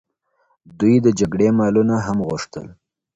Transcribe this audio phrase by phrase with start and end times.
[0.79, 2.65] دوی د جګړې مالونه هم غوښتل.